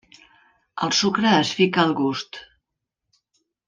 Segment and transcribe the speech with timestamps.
[0.87, 2.43] El sucre es fica al gust.